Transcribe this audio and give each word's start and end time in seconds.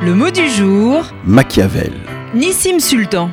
Le 0.00 0.14
mot 0.14 0.30
du 0.30 0.48
jour, 0.48 1.02
Machiavel. 1.24 1.92
Nissim 2.32 2.78
Sultan. 2.78 3.30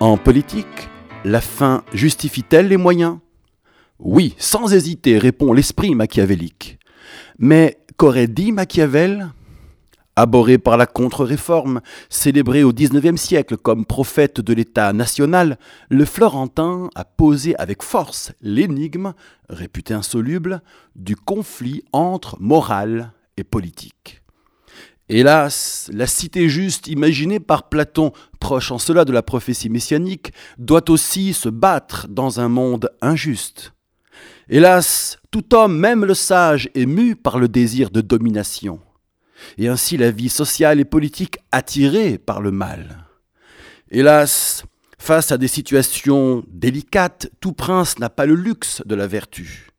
En 0.00 0.16
politique, 0.16 0.88
la 1.24 1.40
fin 1.40 1.84
justifie-t-elle 1.92 2.66
les 2.66 2.76
moyens? 2.76 3.18
Oui, 4.00 4.34
sans 4.36 4.74
hésiter, 4.74 5.16
répond 5.16 5.52
l'esprit 5.52 5.94
machiavélique. 5.94 6.80
Mais 7.38 7.78
qu'aurait 7.96 8.26
dit 8.26 8.50
Machiavel? 8.50 9.30
Abhorré 10.16 10.58
par 10.58 10.76
la 10.76 10.86
contre-réforme, 10.86 11.80
célébré 12.10 12.64
au 12.64 12.72
XIXe 12.72 13.20
siècle 13.20 13.56
comme 13.56 13.86
prophète 13.86 14.40
de 14.40 14.54
l'État 14.54 14.92
national, 14.92 15.56
le 15.88 16.04
Florentin 16.04 16.90
a 16.96 17.04
posé 17.04 17.54
avec 17.60 17.80
force 17.84 18.32
l'énigme, 18.40 19.14
réputée 19.48 19.94
insoluble, 19.94 20.62
du 20.96 21.14
conflit 21.14 21.84
entre 21.92 22.36
morale 22.40 23.12
et 23.36 23.44
politique. 23.44 24.21
Hélas, 25.14 25.90
la 25.92 26.06
cité 26.06 26.48
juste 26.48 26.86
imaginée 26.86 27.38
par 27.38 27.68
Platon, 27.68 28.12
proche 28.40 28.72
en 28.72 28.78
cela 28.78 29.04
de 29.04 29.12
la 29.12 29.22
prophétie 29.22 29.68
messianique, 29.68 30.32
doit 30.56 30.88
aussi 30.88 31.34
se 31.34 31.50
battre 31.50 32.08
dans 32.08 32.40
un 32.40 32.48
monde 32.48 32.88
injuste. 33.02 33.74
Hélas, 34.48 35.18
tout 35.30 35.54
homme, 35.54 35.76
même 35.76 36.06
le 36.06 36.14
sage, 36.14 36.70
est 36.74 36.86
mu 36.86 37.14
par 37.14 37.38
le 37.38 37.48
désir 37.48 37.90
de 37.90 38.00
domination 38.00 38.80
et 39.58 39.68
ainsi 39.68 39.98
la 39.98 40.10
vie 40.10 40.30
sociale 40.30 40.80
et 40.80 40.86
politique 40.86 41.36
attirée 41.50 42.16
par 42.16 42.40
le 42.40 42.50
mal. 42.50 43.04
Hélas, 43.90 44.64
face 44.98 45.30
à 45.30 45.36
des 45.36 45.48
situations 45.48 46.42
délicates, 46.48 47.28
tout 47.38 47.52
prince 47.52 47.98
n'a 47.98 48.08
pas 48.08 48.24
le 48.24 48.34
luxe 48.34 48.80
de 48.86 48.94
la 48.94 49.06
vertu. 49.08 49.71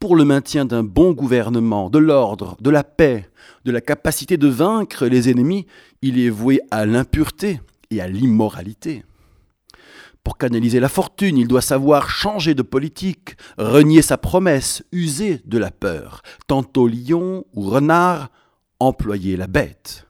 Pour 0.00 0.16
le 0.16 0.24
maintien 0.24 0.64
d'un 0.64 0.82
bon 0.82 1.12
gouvernement, 1.12 1.90
de 1.90 1.98
l'ordre, 1.98 2.56
de 2.60 2.70
la 2.70 2.84
paix, 2.84 3.28
de 3.64 3.70
la 3.70 3.80
capacité 3.80 4.36
de 4.36 4.48
vaincre 4.48 5.06
les 5.06 5.30
ennemis, 5.30 5.66
il 6.02 6.18
est 6.18 6.30
voué 6.30 6.60
à 6.70 6.86
l'impureté 6.86 7.60
et 7.90 8.00
à 8.00 8.08
l'immoralité. 8.08 9.04
Pour 10.24 10.36
canaliser 10.36 10.80
la 10.80 10.88
fortune, 10.88 11.38
il 11.38 11.48
doit 11.48 11.62
savoir 11.62 12.10
changer 12.10 12.54
de 12.54 12.62
politique, 12.62 13.36
renier 13.56 14.02
sa 14.02 14.18
promesse, 14.18 14.84
user 14.92 15.40
de 15.46 15.58
la 15.58 15.70
peur, 15.70 16.22
tantôt 16.46 16.86
lion 16.86 17.44
ou 17.54 17.62
renard, 17.62 18.30
employer 18.78 19.36
la 19.36 19.46
bête. 19.46 20.06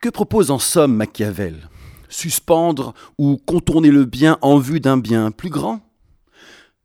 Que 0.00 0.08
propose 0.08 0.50
en 0.50 0.58
somme 0.58 0.94
Machiavel? 0.94 1.68
Suspendre 2.08 2.94
ou 3.18 3.38
contourner 3.38 3.90
le 3.90 4.04
bien 4.04 4.38
en 4.42 4.58
vue 4.58 4.80
d'un 4.80 4.98
bien 4.98 5.30
plus 5.30 5.50
grand? 5.50 5.80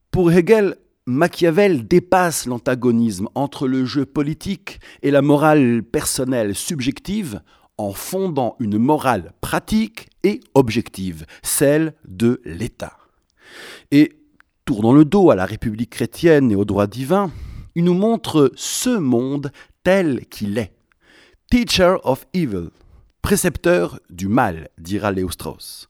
Pour 0.10 0.32
Hegel, 0.32 0.78
Machiavel 1.08 1.88
dépasse 1.88 2.48
l'antagonisme 2.48 3.30
entre 3.34 3.66
le 3.66 3.86
jeu 3.86 4.06
politique 4.06 4.82
et 5.02 5.10
la 5.10 5.22
morale 5.22 5.82
personnelle 5.82 6.54
subjective 6.54 7.42
en 7.78 7.94
fondant 7.94 8.58
une 8.60 8.78
morale 8.78 9.32
pratique 9.40 10.10
et 10.24 10.42
objective, 10.54 11.26
celle 11.44 11.94
de 12.06 12.42
l'État. 12.44 12.98
Et, 13.92 14.18
tournant 14.66 14.92
le 14.92 15.06
dos 15.06 15.32
à 15.32 15.36
la 15.36 15.46
République 15.46 15.92
chrétienne 15.92 16.52
et 16.52 16.58
au 16.58 16.66
droit 16.66 16.88
divin, 16.88 17.32
il 17.76 17.86
nous 17.86 17.94
montre 17.94 18.52
ce 18.58 18.98
monde 18.98 19.54
tel 19.84 20.26
qu'il 20.26 20.58
est. 20.58 20.74
Teacher 21.50 21.96
of 22.04 22.28
evil, 22.34 22.68
précepteur 23.22 24.02
du 24.10 24.28
mal, 24.28 24.68
dira 24.78 25.14
Léo 25.14 25.30
Strauss. 25.30 25.88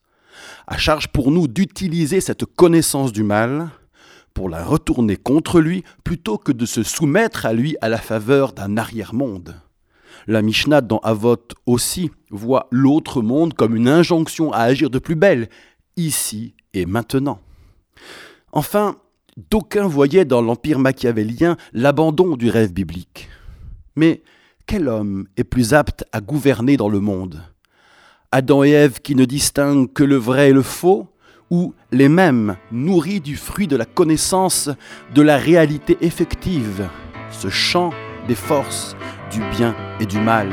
À 0.68 0.78
charge 0.78 1.08
pour 1.08 1.32
nous 1.32 1.48
d'utiliser 1.48 2.22
cette 2.22 2.45
connaissance 2.45 3.12
du 3.12 3.23
mal 3.23 3.72
pour 4.38 4.50
la 4.50 4.64
retourner 4.64 5.16
contre 5.18 5.60
lui 5.60 5.84
plutôt 6.04 6.38
que 6.38 6.52
de 6.52 6.68
se 6.68 6.84
soumettre 6.84 7.48
à 7.48 7.54
lui 7.54 7.76
à 7.82 7.90
la 7.90 7.98
faveur 7.98 8.54
d'un 8.54 8.78
arrière-monde. 8.78 9.60
La 10.28 10.44
Mishnah 10.44 10.82
dans 10.82 11.00
Avot 11.00 11.48
aussi 11.66 12.12
voit 12.30 12.68
l'autre 12.70 13.24
monde 13.24 13.56
comme 13.56 13.76
une 13.76 13.88
injonction 13.88 14.54
à 14.54 14.60
agir 14.60 14.92
de 14.92 15.00
plus 15.00 15.16
belle, 15.16 15.50
ici 15.96 16.54
et 16.76 16.86
maintenant. 16.86 17.40
Enfin, 18.52 18.98
d'aucuns 19.50 19.88
voyaient 19.88 20.23
dans 20.23 20.44
l'empire 20.44 20.78
machiavélien 20.78 21.58
l'abandon 21.73 22.38
du 22.38 22.52
rêve 22.52 22.73
biblique. 22.73 23.30
Mais 23.95 24.22
quel 24.67 24.88
homme 24.88 25.26
est 25.36 25.45
plus 25.45 25.73
apte 25.73 26.06
à 26.11 26.22
gouverner 26.22 26.78
dans 26.78 26.90
le 26.90 27.00
monde? 27.00 27.42
Adam 28.32 28.64
et 28.64 28.70
Ève 28.70 29.02
qui 29.02 29.16
ne 29.16 29.26
distinguent 29.26 29.92
que 29.92 30.04
le 30.04 30.17
vrai 30.17 30.52
et 30.52 30.54
le 30.54 30.61
faux 30.61 31.08
ou 31.50 31.74
les 31.92 32.10
mêmes 32.10 32.58
nourris 32.72 33.20
du 33.20 33.36
fruit 33.36 33.68
de 33.68 33.76
la 33.76 33.86
connaissance 33.86 34.70
de 35.14 35.22
la 35.22 35.38
réalité 35.38 35.98
effective, 36.02 36.90
ce 37.32 37.50
champ 37.50 37.92
des 38.28 38.36
forces 38.36 38.96
du 39.32 39.40
bien 39.52 39.76
et 40.00 40.06
du 40.06 40.20
mal 40.20 40.50